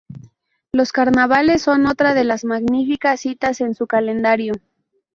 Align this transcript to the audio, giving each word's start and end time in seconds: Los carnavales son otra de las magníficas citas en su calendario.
Los 0.73 0.93
carnavales 0.93 1.61
son 1.61 1.85
otra 1.85 2.15
de 2.15 2.23
las 2.23 2.43
magníficas 2.43 3.19
citas 3.21 3.61
en 3.61 3.75
su 3.75 3.85
calendario. 3.85 4.53